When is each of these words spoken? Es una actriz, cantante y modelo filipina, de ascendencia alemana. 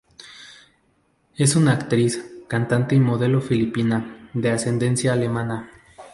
Es 1.37 1.55
una 1.55 1.73
actriz, 1.73 2.25
cantante 2.47 2.95
y 2.95 2.99
modelo 2.99 3.39
filipina, 3.39 4.29
de 4.33 4.49
ascendencia 4.49 5.13
alemana. 5.13 5.69